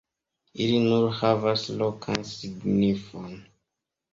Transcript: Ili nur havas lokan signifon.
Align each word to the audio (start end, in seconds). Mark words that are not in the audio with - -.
Ili 0.63 0.77
nur 0.85 1.05
havas 1.17 1.67
lokan 1.83 2.25
signifon. 2.31 3.37